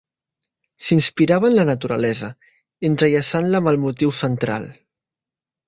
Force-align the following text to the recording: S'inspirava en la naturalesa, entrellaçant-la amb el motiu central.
S'inspirava 0.85 1.47
en 1.51 1.57
la 1.57 1.65
naturalesa, 1.71 2.31
entrellaçant-la 2.91 3.63
amb 3.63 3.73
el 3.75 3.81
motiu 3.87 4.17
central. 4.25 4.69